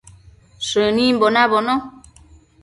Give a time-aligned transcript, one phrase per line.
[0.67, 1.73] Shënimbo nabono